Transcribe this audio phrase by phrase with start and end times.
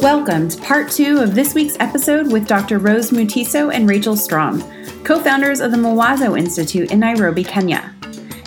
[0.00, 2.78] Welcome to part two of this week's episode with Dr.
[2.78, 4.62] Rose Mutiso and Rachel Strom,
[5.04, 7.94] co founders of the Mawazo Institute in Nairobi, Kenya.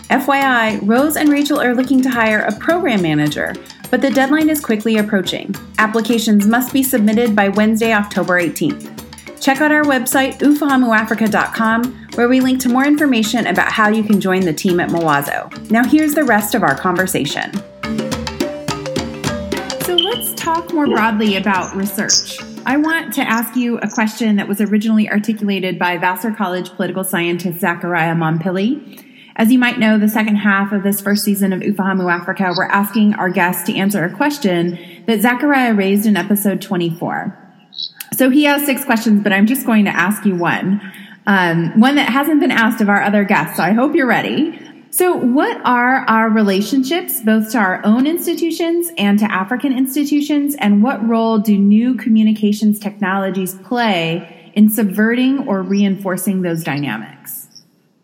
[0.10, 3.54] FYI, Rose and Rachel are looking to hire a program manager,
[3.92, 5.54] but the deadline is quickly approaching.
[5.77, 9.39] Applications must be submitted by Wednesday, October 18th.
[9.39, 14.20] Check out our website, ufahamuafrica.com, where we link to more information about how you can
[14.20, 15.70] join the team at Mawazo.
[15.70, 17.51] Now, here's the rest of our conversation
[20.54, 22.39] talk more broadly about research.
[22.66, 27.03] I want to ask you a question that was originally articulated by Vassar College political
[27.03, 29.03] scientist Zachariah Mampilly.
[29.35, 32.66] As you might know, the second half of this first season of Ufahamu Africa, we're
[32.66, 34.77] asking our guests to answer a question
[35.08, 37.35] that Zachariah raised in episode 24.
[38.13, 40.81] So he has six questions, but I'm just going to ask you one.
[41.25, 44.59] Um, one that hasn't been asked of our other guests, so I hope you're ready.
[44.93, 50.83] So, what are our relationships both to our own institutions and to African institutions, and
[50.83, 57.47] what role do new communications technologies play in subverting or reinforcing those dynamics?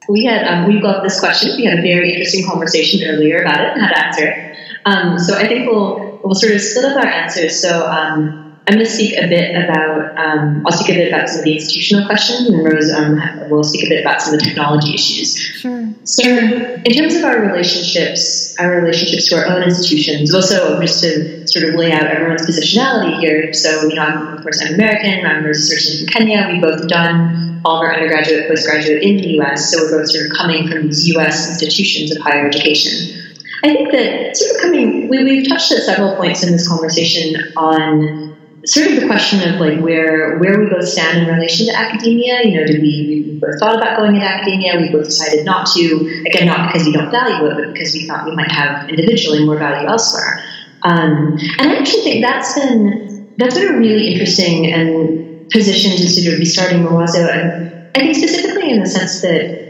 [0.09, 1.57] We had um, we got this question.
[1.57, 4.57] We had a very interesting conversation earlier about it and how to answer it.
[4.85, 7.61] Um, so I think we'll we'll sort of split up our answers.
[7.61, 11.27] So um, I'm going to speak a bit about, um, I'll speak a bit about
[11.27, 14.39] some of the institutional questions, and Rose um, will speak a bit about some of
[14.39, 15.35] the technology issues.
[15.35, 15.89] Sure.
[16.03, 21.47] So, in terms of our relationships, our relationships to our own institutions, also just to
[21.47, 23.53] sort of lay out everyone's positionality here.
[23.53, 26.49] So, you know, I'm, of course, I'm American, I'm a researcher from Kenya.
[26.51, 30.27] We've both done all of our undergraduate, postgraduate in the US, so we're both sort
[30.27, 33.15] of coming from these US institutions of higher education.
[33.63, 37.35] I think that sort of coming, we, we've touched at several points in this conversation
[37.57, 38.28] on
[38.69, 42.43] sort of the question of like where where we both stand in relation to academia.
[42.43, 44.79] You know, did we, we both thought about going into academia?
[44.79, 46.23] We both decided not to.
[46.25, 49.45] Again, not because we don't value it, but because we thought we might have individually
[49.45, 50.43] more value elsewhere.
[50.83, 56.09] Um, and I actually think that's been that's been a really interesting and position to
[56.09, 57.27] sort of be starting Mawazo.
[57.27, 59.68] And I think specifically in the sense that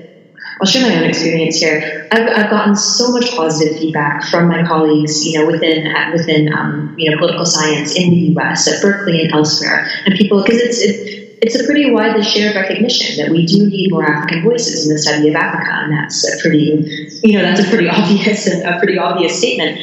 [0.61, 2.07] I'll share my own experience here.
[2.11, 6.95] I've, I've gotten so much positive feedback from my colleagues, you know, within within um,
[6.97, 8.67] you know political science in the U.S.
[8.67, 13.23] at Berkeley and elsewhere, and people because it's it, it's a pretty widely shared recognition
[13.23, 16.41] that we do need more African voices in the study of Africa, and that's a
[16.41, 19.79] pretty you know that's a pretty obvious and a pretty obvious statement,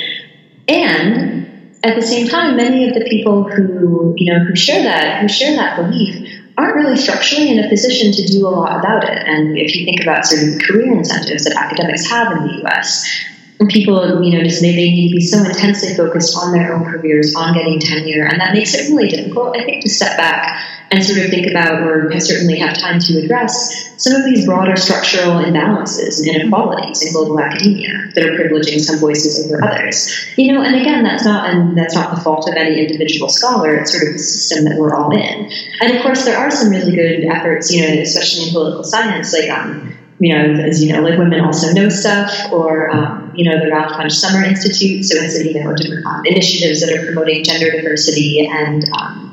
[0.68, 1.46] and
[1.82, 5.28] at the same time, many of the people who you know who share that who
[5.28, 6.25] share that belief
[6.58, 9.18] aren't really structurally in a position to do a lot about it.
[9.26, 13.06] And if you think about certain career incentives that academics have in the US,
[13.68, 17.34] people, you know, just they need to be so intensely focused on their own careers,
[17.34, 21.04] on getting tenure, and that makes it really difficult, I think, to step back and
[21.04, 25.42] sort of think about or certainly have time to address some of these broader structural
[25.42, 30.26] imbalances and inequalities in global academia that are privileging some voices over others.
[30.36, 33.76] You know, and again, that's not and that's not the fault of any individual scholar.
[33.76, 35.50] It's sort of the system that we're all in.
[35.80, 39.32] And of course, there are some really good efforts, you know, especially in political science,
[39.32, 43.44] like um, you know, as you know, like Women Also Know Stuff, or um, you
[43.44, 45.04] know, the Ralph Bunche Summer Institute.
[45.04, 49.25] So it's you know different um, initiatives that are promoting gender diversity and um,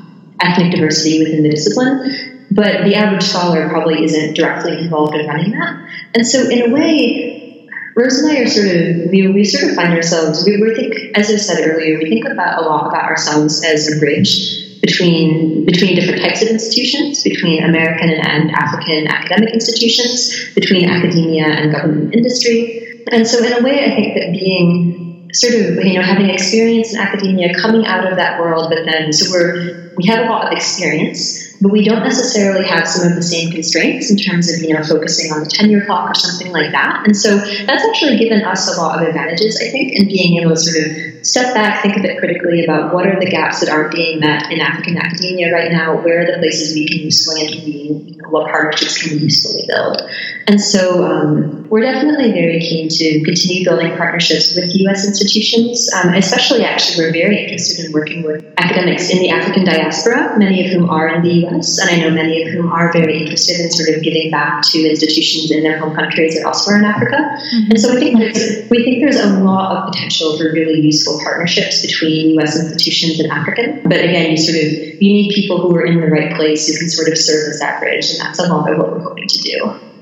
[0.44, 5.52] ethnic diversity within the discipline, but the average scholar probably isn't directly involved in running
[5.52, 5.88] that.
[6.14, 9.76] And so, in a way, Rose and I are sort of we, we sort of
[9.76, 13.04] find ourselves we, we think, as I said earlier, we think about a lot about
[13.04, 19.54] ourselves as a bridge between between different types of institutions, between American and African academic
[19.54, 23.02] institutions, between academia and government industry.
[23.10, 25.03] And so, in a way, I think that being
[25.34, 29.12] sort of you know having experience in academia coming out of that world but then
[29.12, 33.16] so we're we have a lot of experience but we don't necessarily have some of
[33.16, 36.52] the same constraints in terms of you know focusing on the tenure clock or something
[36.52, 37.36] like that and so
[37.66, 40.86] that's actually given us a lot of advantages i think in being able to sort
[40.86, 44.20] of step back, think a bit critically about what are the gaps that aren't being
[44.20, 48.22] met in African academia right now, where are the places we can usefully intervene, you
[48.22, 50.02] know, what partnerships can we usefully build.
[50.46, 55.06] And so um, we're definitely very keen to continue building partnerships with U.S.
[55.06, 60.38] institutions, um, especially actually we're very interested in working with academics in the African diaspora,
[60.38, 63.22] many of whom are in the U.S., and I know many of whom are very
[63.22, 66.84] interested in sort of giving back to institutions in their home countries or elsewhere in
[66.84, 67.16] Africa.
[67.16, 67.70] Mm-hmm.
[67.70, 71.80] And so we think, we think there's a lot of potential for really useful partnerships
[71.82, 72.60] between U.S.
[72.60, 73.82] institutions and African.
[73.82, 76.78] But again, you sort of you need people who are in the right place who
[76.78, 79.28] can sort of serve as that bridge, and that's a lot of what we're hoping
[79.28, 79.93] to do.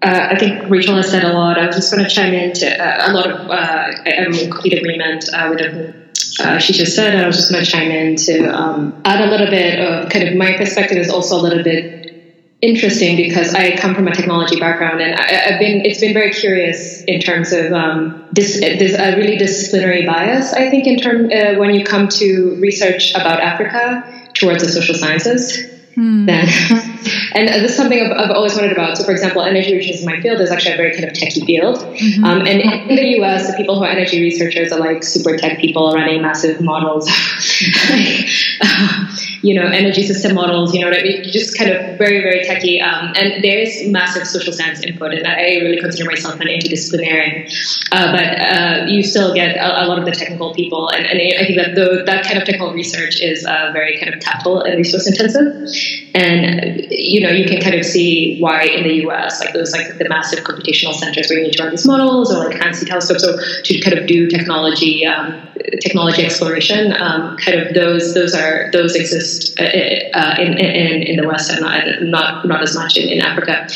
[0.00, 1.58] Uh, I think Rachel has said a lot.
[1.58, 3.50] I was just going to chime in to uh, a lot of.
[3.50, 6.08] Uh, I'm in complete agreement uh, with everything
[6.40, 9.20] uh, she just said, and I was just going to chime in to um, add
[9.20, 13.54] a little bit of kind of my perspective is also a little bit interesting because
[13.54, 17.20] I come from a technology background, and I, have been it's been very curious in
[17.20, 18.60] terms of um, this.
[18.60, 23.12] There's a really disciplinary bias, I think, in term uh, when you come to research
[23.14, 25.68] about Africa towards the social sciences.
[25.94, 26.26] Hmm.
[26.26, 26.46] Then,
[27.34, 28.96] and this is something I've, I've, always wondered about.
[28.96, 31.44] So, for example, energy research in my field is actually a very kind of techy
[31.44, 31.76] field.
[31.76, 32.24] Mm-hmm.
[32.24, 32.60] Um, and
[32.90, 36.22] in the U.S., the people who are energy researchers are like super tech people running
[36.22, 37.06] massive models.
[37.90, 38.28] like,
[38.60, 41.22] uh, you know, energy system models, you know what I mean?
[41.24, 42.80] Just kind of very, very techy.
[42.80, 47.48] Um, and there is massive social science input, and I really consider myself an interdisciplinarian.
[47.92, 51.20] Uh, but uh, you still get a, a, lot of the technical people, and, and
[51.38, 54.62] I think that the, that kind of technical research is uh, very kind of capital
[54.62, 55.46] and resource intensive.
[56.14, 59.40] And you know, you can kind of see why in the U.S.
[59.40, 62.44] like those like the massive computational centers where you need to run these models, or
[62.44, 65.48] like fancy telescopes, so to kind of do technology um,
[65.80, 71.16] technology exploration, um, kind of those those are those exist uh, uh, in, in in
[71.16, 73.66] the West and not not, not as much in, in Africa.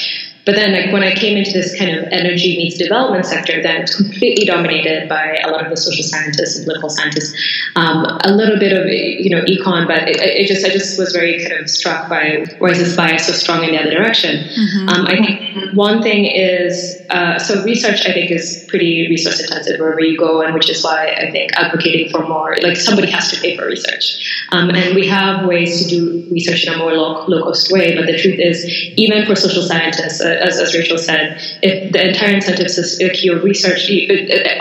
[0.44, 3.82] But then, like when I came into this kind of energy meets development sector, then
[3.82, 7.32] it's completely dominated by a lot of the social scientists and political scientists.
[7.76, 11.12] Um, a little bit of you know econ, but it, it, just I just was
[11.12, 14.44] very kind of struck by why is this bias so strong in the other direction.
[14.44, 14.88] Mm-hmm.
[14.88, 18.04] Um, I think one thing is uh, so research.
[18.04, 21.52] I think is pretty resource intensive wherever you go, and which is why I think
[21.54, 25.84] advocating for more like somebody has to pay for research, um, and we have ways
[25.84, 27.94] to do research in a more low, low cost way.
[27.94, 28.66] But the truth is,
[28.96, 30.20] even for social scientists.
[30.20, 33.90] Uh, as, as Rachel said, if the entire incentives is if your research,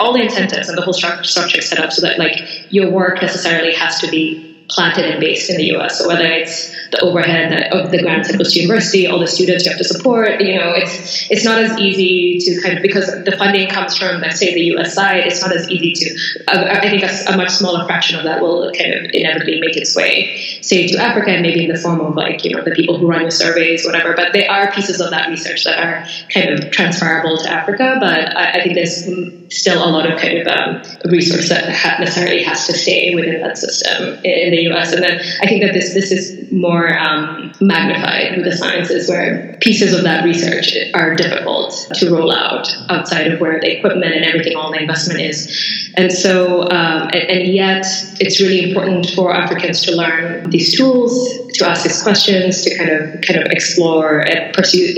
[0.00, 3.20] all the incentives and the whole structure is set up so that like your work
[3.22, 5.98] necessarily has to be planted and based in the U.S.
[5.98, 9.78] So whether it's the overhead of the goes to university, all the students you have
[9.78, 13.68] to support, you know, it's it's not as easy to kind of because the funding
[13.68, 14.94] comes from, let's say, the U.S.
[14.94, 15.26] side.
[15.26, 16.42] It's not as easy to.
[16.48, 19.96] I think a, a, much smaller fraction of that will kind of inevitably make its
[19.96, 22.98] way, say, to Africa, and maybe in the form of like you know the people
[22.98, 24.14] who run the surveys, whatever.
[24.14, 27.96] But there are pieces of that research that are kind of transferable to Africa.
[28.00, 29.06] But I, I think there's
[29.52, 31.68] still a lot of kind of um, resource that
[32.00, 34.92] necessarily has to stay within that system in the U.S.
[34.92, 39.56] And then I think that this this is more um, magnified with the sciences, where
[39.60, 44.24] pieces of that research are difficult to roll out outside of where the equipment and
[44.24, 45.92] everything, all the investment is.
[45.96, 47.84] And so, um, and, and, yet,
[48.20, 52.90] it's really important for Africans to learn these tools, to ask these questions, to kind
[52.90, 54.94] of kind of explore and pursue,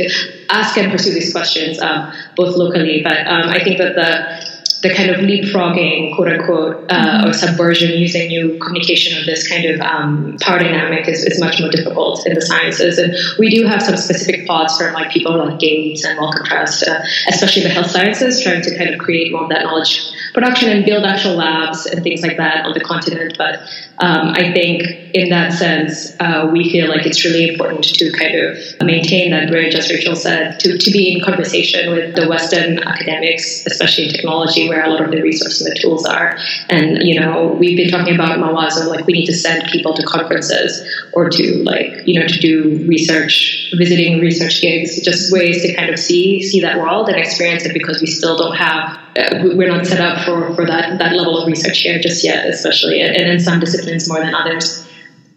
[0.51, 3.03] ask and pursue these questions, um, both locally.
[3.03, 4.55] But um, I think that the
[4.85, 7.29] the kind of leapfrogging, quote unquote, uh, mm-hmm.
[7.29, 11.59] or subversion using new communication of this kind of um, power dynamic is, is much
[11.59, 12.99] more difficult in the sciences.
[12.99, 16.87] And we do have some specific thoughts from like people like Gates and Wellcome Trust,
[16.87, 20.69] uh, especially the health sciences, trying to kind of create more of that knowledge production
[20.69, 23.36] and build actual labs and things like that on the continent.
[23.38, 23.60] But
[23.98, 24.82] um, I think
[25.14, 29.48] in that sense, uh, we feel like it's really important to kind of maintain that
[29.48, 34.10] bridge, as Rachel said, to, to be in conversation with the Western academics, especially in
[34.10, 36.36] technology, where a lot of the resources and the tools are.
[36.69, 40.02] And, you know, we've been talking about Mawazo, like we need to send people to
[40.02, 45.72] conferences or to like, you know, to do research, visiting research gigs, just ways to
[45.75, 49.69] kind of see, see that world and experience it because we still don't have we're
[49.69, 53.16] not set up for, for that, that level of research here just yet, especially, and
[53.16, 54.88] in some disciplines more than others.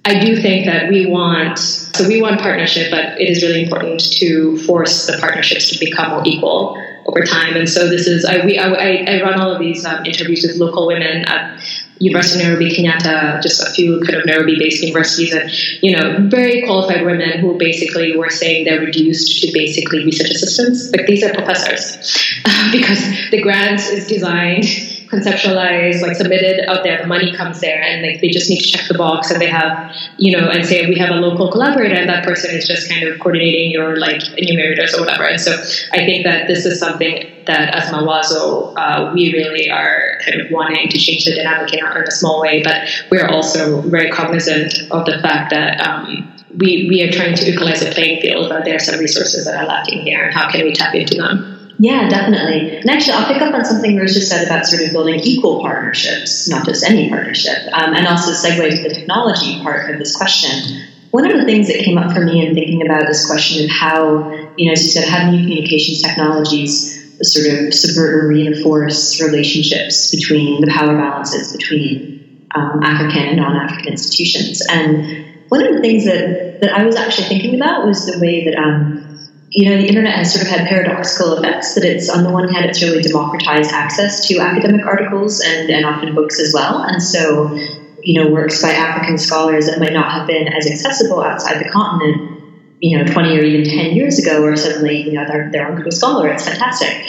[0.05, 3.99] I do think that we want, so we want partnership, but it is really important
[4.19, 7.55] to force the partnerships to become more equal over time.
[7.55, 10.57] And so this is, I, we, I, I run all of these um, interviews with
[10.57, 11.61] local women at
[11.99, 15.51] University of Nairobi, Kenyatta, just a few kind of Nairobi-based universities, and
[15.83, 20.91] you know, very qualified women who basically were saying they're reduced to basically research assistants.
[20.91, 21.97] Like these are professors,
[22.71, 23.01] because
[23.31, 28.21] the grant is designed conceptualized, like submitted out there, the money comes there, and like
[28.21, 30.97] they just need to check the box, and they have, you know, and say we
[30.97, 34.93] have a local collaborator, and that person is just kind of coordinating your like enumerators
[34.93, 35.23] or whatever.
[35.23, 35.53] And so
[35.93, 40.51] I think that this is something that as Mawazo, uh, we really are kind of
[40.51, 44.73] wanting to change the dynamic in, in a small way, but we're also very cognizant
[44.91, 45.85] of the fact that.
[45.85, 49.45] Um, we, we are trying to equalize the playing field, but there are some resources
[49.45, 51.56] that are lacking here, and how can we tap into them?
[51.79, 52.77] Yeah, definitely.
[52.77, 55.61] And actually, I'll pick up on something Rose just said about sort of building equal
[55.61, 60.15] partnerships, not just any partnership, um, and also segue to the technology part of this
[60.15, 60.81] question.
[61.11, 63.69] One of the things that came up for me in thinking about this question of
[63.69, 69.21] how, you know, as you said, how new communications technologies sort of subvert or reinforce
[69.21, 74.61] relationships between the power balances between um, African and non-African institutions.
[74.69, 78.45] And one of the things that, that I was actually thinking about was the way
[78.45, 79.16] that um,
[79.57, 82.47] you know, the internet has sort of had paradoxical effects that it's, on the one
[82.47, 86.83] hand, it's really democratized access to academic articles and, and often books as well.
[86.83, 87.57] And so,
[88.03, 91.69] you know, works by African scholars that might not have been as accessible outside the
[91.71, 92.37] continent
[92.79, 95.75] you know, 20 or even 10 years ago, or suddenly, you know, they're, they're on
[95.75, 96.27] Google Scholar.
[96.27, 97.03] It's fantastic.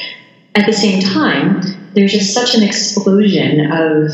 [0.55, 1.61] At the same time,
[1.93, 4.11] there's just such an explosion of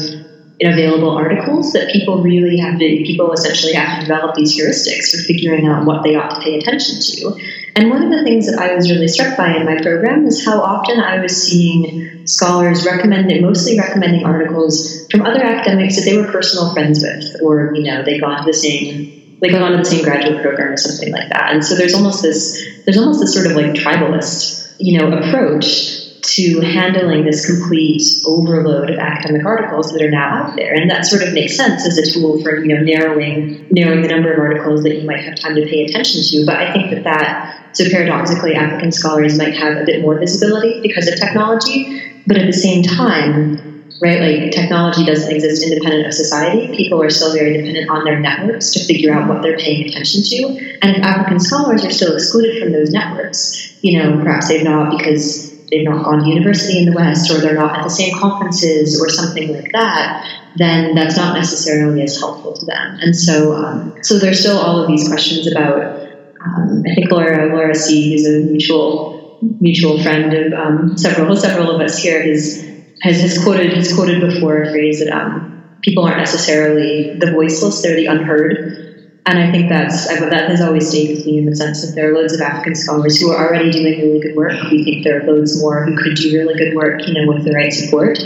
[0.63, 5.19] available articles that people really have to, people essentially have to develop these heuristics for
[5.25, 7.41] figuring out what they ought to pay attention to.
[7.77, 10.45] And one of the things that I was really struck by in my program is
[10.45, 16.17] how often I was seeing scholars recommending, mostly recommending articles from other academics that they
[16.17, 19.79] were personal friends with, or, you know, they gone to the same, they gone to
[19.79, 21.53] the same graduate program or something like that.
[21.53, 26.04] And so there's almost this, there's almost this sort of like tribalist, you know, approach
[26.27, 30.75] to handling this complete overload of academic articles that are now out there.
[30.75, 34.09] And that sort of makes sense as a tool for, you know, narrowing narrowing the
[34.09, 36.47] number of articles that you might have time to pay attention to.
[36.47, 40.81] But I think that that so paradoxically African scholars might have a bit more visibility
[40.81, 46.15] because of technology, but at the same time, right, like technology doesn't exist independent of
[46.15, 46.75] society.
[46.77, 50.23] People are still very dependent on their networks to figure out what they're paying attention
[50.23, 50.79] to.
[50.83, 54.97] And if African scholars are still excluded from those networks, you know, perhaps they've not
[54.97, 58.15] because they've not gone to university in the West or they're not at the same
[58.19, 62.99] conferences or something like that, then that's not necessarily as helpful to them.
[63.01, 66.03] And so, um, so there's still all of these questions about.
[66.45, 71.75] Um, I think Laura Laura Seay, who's a mutual mutual friend of um, several several
[71.75, 72.63] of us here, has
[73.01, 77.83] has, has quoted has quoted before a phrase that um, people aren't necessarily the voiceless;
[77.83, 78.94] they're the unheard.
[79.27, 82.11] And I think that's that has always stayed with me in the sense that there
[82.11, 84.53] are loads of African scholars who are already doing really good work.
[84.71, 87.45] We think there are loads more who could do really good work, you know, with
[87.45, 88.19] the right support.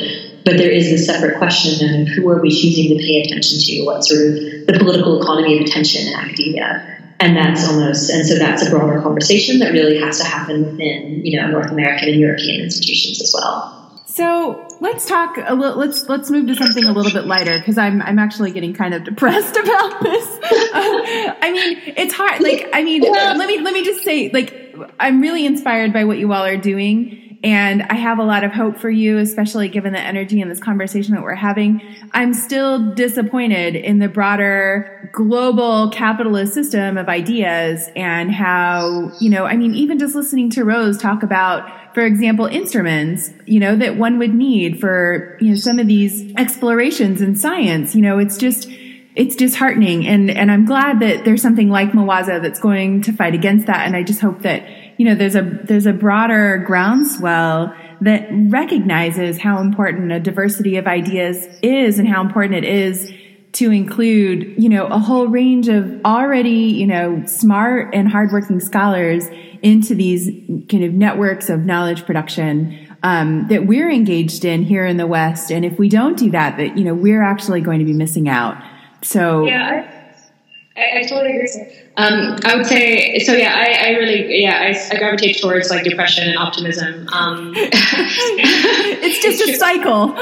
[0.45, 3.85] But there is this separate question of who are we choosing to pay attention to?
[3.85, 4.35] What sort of
[4.67, 6.97] the political economy of attention in academia?
[7.21, 11.25] And that's almost and so that's a broader conversation that really has to happen within,
[11.25, 13.78] you know, North American and European institutions as well.
[14.19, 15.79] So let's talk a little.
[15.79, 18.93] Let's let's move to something a little bit lighter because I'm I'm actually getting kind
[18.93, 20.27] of depressed about this.
[20.27, 22.41] Uh, I mean, it's hard.
[22.41, 26.19] Like, I mean, let me let me just say, like, I'm really inspired by what
[26.19, 29.93] you all are doing, and I have a lot of hope for you, especially given
[29.93, 31.81] the energy in this conversation that we're having.
[32.13, 39.45] I'm still disappointed in the broader global capitalist system of ideas and how you know.
[39.45, 43.97] I mean, even just listening to Rose talk about for example, instruments, you know, that
[43.97, 47.97] one would need for, you know, some of these explorations in science.
[47.97, 48.69] You know, it's just,
[49.17, 50.07] it's disheartening.
[50.07, 53.85] And, and I'm glad that there's something like Mawazo that's going to fight against that.
[53.85, 54.62] And I just hope that,
[54.97, 60.87] you know, there's a, there's a broader groundswell that recognizes how important a diversity of
[60.87, 63.12] ideas is and how important it is
[63.52, 69.26] to include, you know, a whole range of already, you know, smart and hardworking scholars
[69.62, 70.26] into these
[70.71, 75.50] kind of networks of knowledge production um, that we're engaged in here in the West.
[75.50, 78.28] And if we don't do that, that you know we're actually going to be missing
[78.28, 78.62] out.
[79.02, 79.95] So yeah.
[80.76, 81.49] I, I totally agree.
[81.99, 83.33] Um, I would say so.
[83.33, 87.09] Yeah, I, I really yeah I, I, gravitate towards like depression and optimism.
[87.12, 90.14] Um, it's just it's a cycle.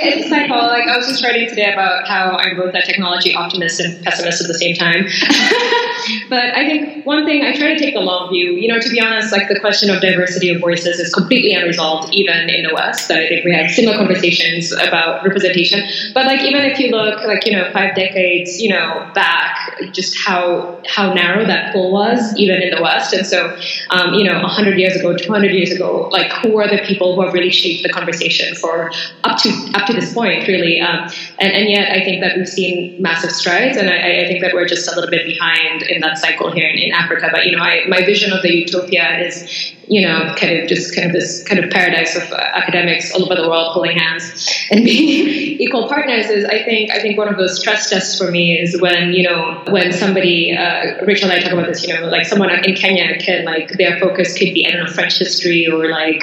[0.00, 0.56] It's a cycle.
[0.56, 4.40] Like I was just writing today about how I'm both a technology optimist and pessimist
[4.40, 5.04] at the same time.
[6.28, 8.54] but I think one thing I try to take the long view.
[8.54, 12.12] You know, to be honest, like the question of diversity of voices is completely unresolved
[12.14, 13.12] even in the West.
[13.12, 15.86] I think we have similar conversations about representation.
[16.14, 20.18] But like even if you look like you know five decades you know back, just
[20.18, 23.12] how how narrow that pool was, even in the West.
[23.12, 23.54] And so,
[23.90, 27.22] um, you know, 100 years ago, 200 years ago, like who are the people who
[27.22, 28.90] have really shaped the conversation for
[29.24, 30.80] up to up to this point, really?
[30.80, 34.40] Um, and, and yet, I think that we've seen massive strides, and I, I, think
[34.40, 37.28] that we're just a little bit behind in that cycle here in, in Africa.
[37.30, 40.94] But you know, I, my vision of the utopia is you know, kind of just
[40.94, 44.66] kind of this kind of paradise of uh, academics all over the world holding hands
[44.70, 45.28] and being
[45.60, 48.80] equal partners is, I think, I think one of those stress tests for me is
[48.80, 52.26] when, you know, when somebody, uh, Rachel and I talk about this, you know, like
[52.26, 55.90] someone in Kenya can, like, their focus could be, I don't know, French history or
[55.90, 56.22] like,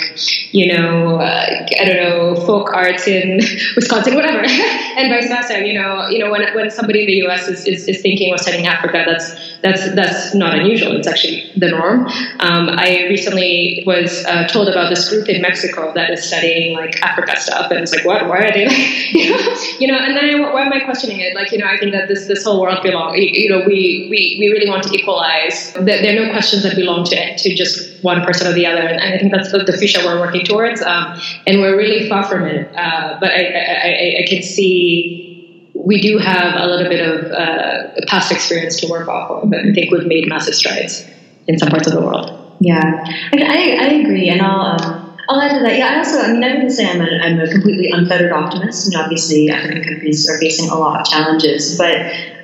[0.51, 3.37] you know, uh, I don't know, folk arts in
[3.75, 4.39] Wisconsin, whatever,
[4.97, 5.65] and vice versa.
[5.65, 7.47] You know, you know, when when somebody in the U.S.
[7.47, 10.95] is, is, is thinking of studying Africa, that's that's that's not unusual.
[10.97, 12.05] It's actually the norm.
[12.39, 17.01] Um, I recently was uh, told about this group in Mexico that is studying like
[17.01, 18.27] Africa stuff, and it's like, what?
[18.27, 19.13] Why are they like,
[19.79, 19.97] you know?
[19.97, 21.33] And then I, why am I questioning it?
[21.33, 23.17] Like, you know, I think that this this whole world belongs.
[23.17, 25.71] You know, we we we really want to equalize.
[25.73, 28.81] There, there are no questions that belong to to just one person or the other,
[28.81, 30.81] and I think that's the, the future we're working towards.
[30.81, 31.17] Um,
[31.47, 32.69] and we're really far from it.
[32.75, 35.22] Uh, but I, I, I, I can see
[35.73, 39.59] we do have a little bit of uh, past experience to work off of, but
[39.59, 41.05] I think we've made massive strides
[41.47, 42.55] in some parts of the world.
[42.59, 43.03] Yeah,
[43.33, 45.77] I, I agree, and I'll um, I'll add to that.
[45.77, 48.87] Yeah, I also I mean I wouldn't say I'm a, I'm a completely unfettered optimist,
[48.87, 51.97] and obviously African countries are facing a lot of challenges, but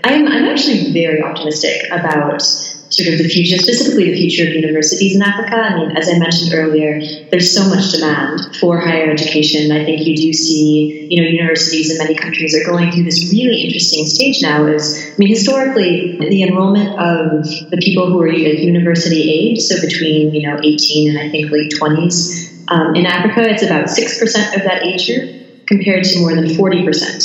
[0.03, 2.41] I'm I'm actually very optimistic about
[2.89, 5.55] sort of the future, specifically the future of universities in Africa.
[5.55, 9.71] I mean, as I mentioned earlier, there's so much demand for higher education.
[9.71, 13.31] I think you do see, you know, universities in many countries are going through this
[13.31, 14.65] really interesting stage now.
[14.65, 19.79] Is I mean, historically, the enrollment of the people who are at university age, so
[19.81, 24.19] between you know 18 and I think late 20s, um, in Africa, it's about six
[24.19, 27.23] percent of that age group, compared to more than 40 percent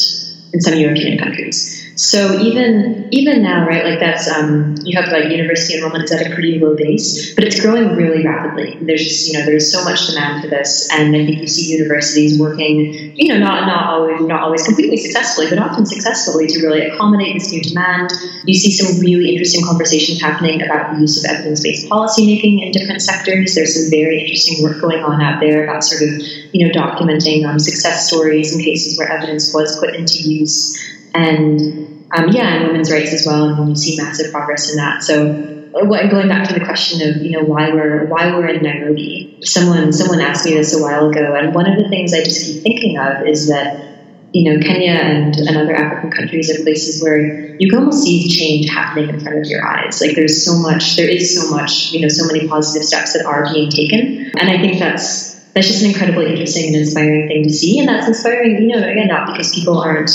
[0.53, 1.84] in some European countries.
[1.97, 6.27] So even even now, right, like that's um, you have like university enrollment is at
[6.27, 8.77] a pretty low base, but it's growing really rapidly.
[8.81, 11.73] There's just you know there's so much demand for this, and I think you see
[11.77, 16.59] universities working, you know, not not always not always completely successfully, but often successfully to
[16.63, 18.11] really accommodate this new demand.
[18.45, 23.03] You see some really interesting conversations happening about the use of evidence-based policymaking in different
[23.03, 23.55] sectors.
[23.55, 26.21] There's some very interesting work going on out there about sort of
[26.53, 32.07] you know documenting um, success stories and cases where evidence was put into use and
[32.17, 33.45] um, yeah, and women's rights as well.
[33.45, 35.03] And you see massive progress in that.
[35.03, 39.39] So going back to the question of you know why we're why we're in Nairobi,
[39.43, 42.45] someone someone asked me this a while ago, and one of the things I just
[42.45, 43.99] keep thinking of is that
[44.33, 48.29] you know Kenya and, and other African countries are places where you can almost see
[48.29, 50.01] change happening in front of your eyes.
[50.01, 53.25] Like there's so much, there is so much, you know, so many positive steps that
[53.25, 57.45] are being taken, and I think that's that's just an incredibly interesting and inspiring thing
[57.45, 60.11] to see, and that's inspiring, you know, again not because people aren't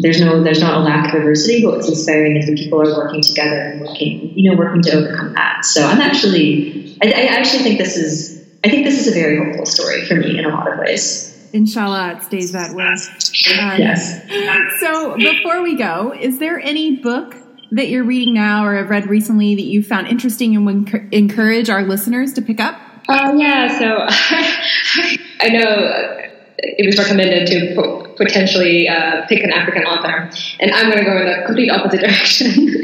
[0.00, 2.96] there's no there's not a lack of diversity, but what's inspiring is that people are
[2.96, 5.64] working together and working you know working to overcome that.
[5.64, 9.38] So I'm actually I, I actually think this is I think this is a very
[9.38, 11.30] hopeful story for me in a lot of ways.
[11.52, 12.84] Inshallah, it stays that way.
[12.84, 14.80] Um, yes.
[14.80, 17.36] So before we go, is there any book
[17.70, 21.70] that you're reading now or have read recently that you found interesting and would encourage
[21.70, 22.80] our listeners to pick up?
[23.08, 23.98] Um, yeah, so
[25.40, 26.24] I know
[26.58, 27.74] it was recommended to
[28.16, 30.30] potentially uh, pick an African author,
[30.60, 32.74] and I'm going to go in the complete opposite direction.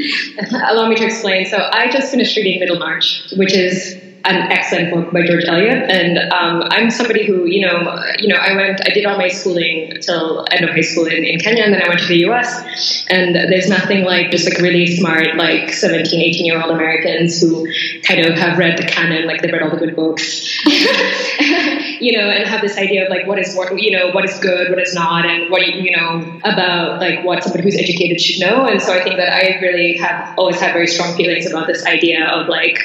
[0.69, 1.45] Allow me to explain.
[1.45, 6.17] So I just finished reading Middlemarch, which is an excellent book by George Eliot, and
[6.31, 9.97] um, I'm somebody who, you know, you know, I went, I did all my schooling
[10.01, 13.05] till end of high school in, in Kenya, and then I went to the U.S.
[13.09, 17.67] And there's nothing like just like really smart, like 17, 18 year old Americans who
[18.03, 22.29] kind of have read the canon, like they've read all the good books, you know,
[22.29, 24.79] and have this idea of like what is what, you know, what is good, what
[24.79, 28.65] is not, and what you know about like what somebody who's educated should know.
[28.65, 31.85] And so I think that I really have always had very strong feelings about this
[31.85, 32.77] idea of like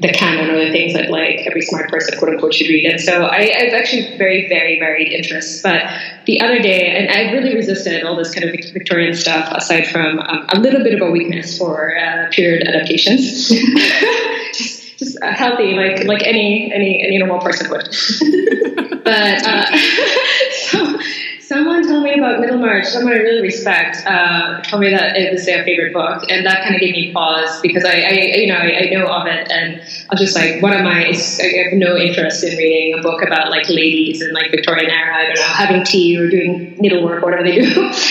[0.00, 2.84] the canon or the things that like every smart person quote unquote should read.
[2.90, 5.62] And so I, I was actually very, very varied interests.
[5.62, 5.82] But
[6.26, 10.18] the other day, and I really resisted all this kind of Victorian stuff aside from
[10.18, 13.48] um, a little bit of a weakness for uh, period adaptations.
[14.54, 17.84] just, just healthy, like like any any any normal person would.
[19.04, 19.64] but uh,
[20.52, 20.98] so
[21.46, 25.44] someone told me about Middlemarch, someone I really respect, uh, told me that it was
[25.44, 28.56] their favorite book, and that kind of gave me pause because I, I you know,
[28.56, 31.08] I, I, know of it, and I was just like, what am I?
[31.08, 35.14] I have no interest in reading a book about like ladies and like Victorian era,
[35.14, 37.92] I don't know, having tea or doing needlework, whatever they do.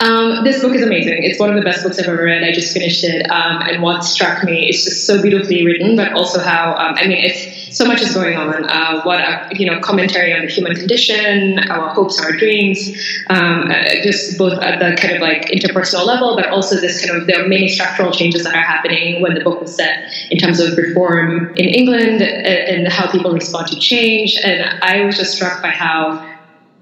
[0.00, 1.24] Um, this book is amazing.
[1.24, 2.42] It's one of the best books I've ever read.
[2.42, 6.14] I just finished it, um, and what struck me is just so beautifully written, but
[6.14, 8.64] also how um, I mean, it's so much is going on.
[8.68, 12.90] Uh, what uh, you know, commentary on the human condition, our hopes, our dreams,
[13.28, 17.20] um, uh, just both at the kind of like interpersonal level, but also this kind
[17.20, 20.38] of there are many structural changes that are happening when the book was set in
[20.38, 24.36] terms of reform in England and, and how people respond to change.
[24.42, 26.29] And I was just struck by how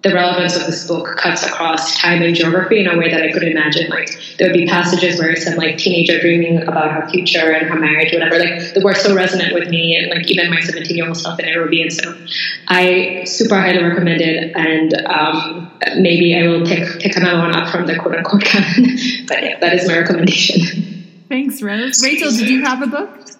[0.02, 3.32] the relevance of this book cuts across time and geography in a way that I
[3.32, 3.90] could imagine.
[3.90, 7.78] Like there would be passages where some like teenager dreaming about her future and her
[7.78, 8.38] marriage, whatever.
[8.38, 11.38] Like the words so resonant with me, and like even my 17 year old self
[11.40, 11.82] in Nairobi.
[11.82, 12.16] And so,
[12.68, 17.68] I super highly recommend it, and um, maybe I will pick pick another one up
[17.70, 18.96] from the quote unquote canon.
[19.26, 21.24] but yeah, that is my recommendation.
[21.28, 22.02] Thanks, Rose.
[22.02, 23.37] Rachel, did you have a book?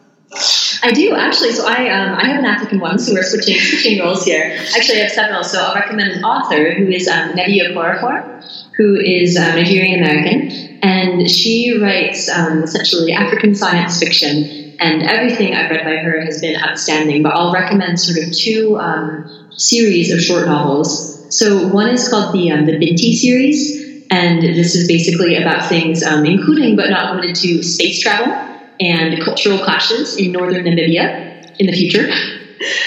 [0.82, 1.52] I do actually.
[1.52, 4.58] So I um, I have an African one, so we're switching switching roles here.
[4.76, 5.42] Actually, I have several.
[5.42, 8.44] So I'll recommend an author who is um, Nnedi Okorafor,
[8.76, 14.66] who is uh, Nigerian American, and she writes um, essentially African science fiction.
[14.80, 17.24] And everything I've read by her has been outstanding.
[17.24, 21.36] But I'll recommend sort of two um, series of short novels.
[21.36, 26.04] So one is called the um, the Binti series, and this is basically about things,
[26.04, 28.47] um, including but not limited to space travel
[28.80, 32.08] and cultural clashes in northern Namibia in the future.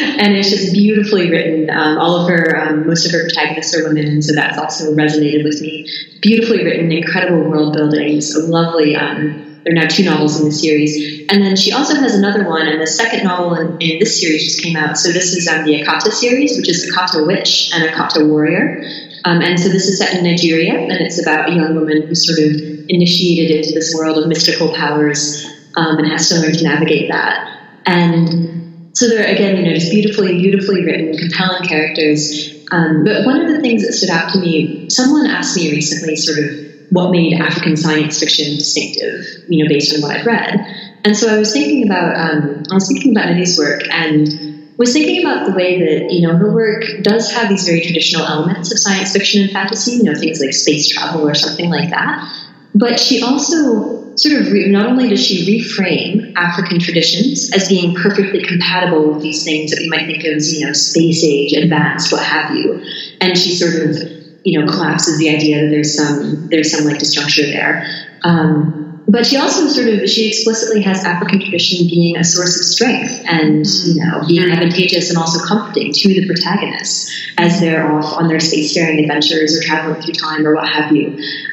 [0.01, 1.69] and it's just beautifully written.
[1.69, 4.93] Um, all of her, um, most of her protagonists are women, and so that's also
[4.93, 5.87] resonated with me.
[6.21, 8.95] Beautifully written, incredible world building, so lovely.
[8.95, 12.49] Um, there are now two novels in the series, and then she also has another
[12.49, 14.97] one, and the second novel in, in this series just came out.
[14.97, 18.83] So this is um, the Akata series, which is Akata Witch and Akata Warrior.
[19.23, 22.25] Um, and so this is set in Nigeria, and it's about a young woman who's
[22.25, 26.63] sort of initiated into this world of mystical powers um, and has to learn to
[26.63, 27.81] navigate that.
[27.85, 32.65] And so they're again, you know, just beautifully, beautifully written, compelling characters.
[32.71, 36.15] Um, but one of the things that stood out to me, someone asked me recently,
[36.15, 40.59] sort of, what made African science fiction distinctive, you know, based on what I've read.
[41.05, 44.91] And so I was thinking about, um, I was thinking about Nnedi's work and was
[44.91, 48.73] thinking about the way that, you know, her work does have these very traditional elements
[48.73, 52.27] of science fiction and fantasy, you know, things like space travel or something like that.
[52.73, 57.95] But she also sort of, re- not only does she reframe African traditions as being
[57.95, 61.53] perfectly compatible with these things that we might think of as, you know, space age,
[61.53, 62.83] advanced, what have you,
[63.19, 63.97] and she sort of,
[64.43, 68.19] you know, collapses the idea that there's some, there's some like disjuncture there.
[68.23, 72.65] Um, but she also sort of she explicitly has African tradition being a source of
[72.65, 78.13] strength and you know being advantageous and also comforting to the protagonists as they're off
[78.13, 81.07] on their spacefaring adventures or traveling through time or what have you.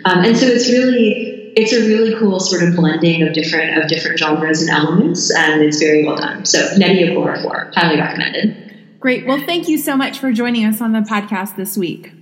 [0.04, 3.88] Um, and so it's really it's a really cool sort of blending of different of
[3.88, 6.44] different genres and elements, and it's very well done.
[6.44, 8.98] So Nnedi Okorafor, highly recommended.
[9.00, 9.26] Great.
[9.26, 12.12] Well, thank you so much for joining us on the podcast this week.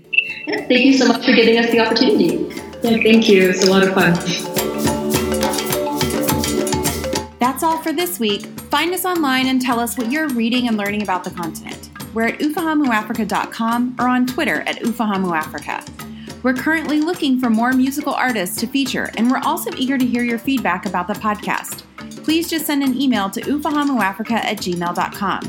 [0.47, 2.47] Yeah, thank you so much for giving us the opportunity.
[2.83, 3.51] Yeah, thank you.
[3.51, 4.96] It's a lot of fun.
[7.47, 8.45] That's all for this week.
[8.73, 11.91] Find us online and tell us what you're reading and learning about the continent.
[12.13, 16.43] We're at ufahamuafrica.com or on Twitter at ufahamuafrica.
[16.43, 20.25] We're currently looking for more musical artists to feature, and we're also eager to hear
[20.25, 21.85] your feedback about the podcast.
[22.25, 25.43] Please just send an email to ufahamuafrica at gmail.com.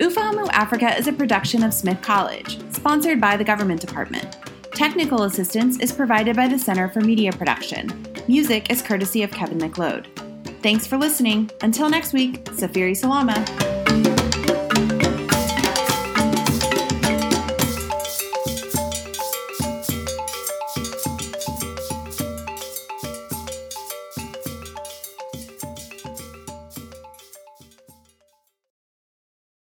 [0.00, 4.38] Ufahamu Africa is a production of Smith College, sponsored by the Government Department.
[4.72, 8.04] Technical assistance is provided by the Center for Media Production.
[8.26, 10.25] Music is courtesy of Kevin MacLeod.
[10.62, 11.50] Thanks for listening.
[11.60, 13.65] Until next week, Safiri Salama.